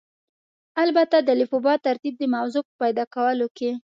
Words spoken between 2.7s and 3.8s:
پیدا کولو کې.